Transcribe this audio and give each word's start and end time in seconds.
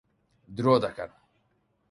درۆ 0.55 0.75
دەکەن. 0.85 1.11